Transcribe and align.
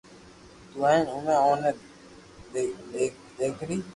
تو 0.69 0.77
ھين 0.91 1.01
اووي 1.13 1.35
اوني 1.43 1.71
ڌاڪٽري 3.37 3.77